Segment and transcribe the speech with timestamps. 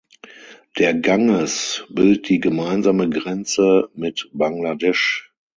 [0.79, 5.31] Der Ganges bildet die gemeinsame Grenze mit Bangladesch.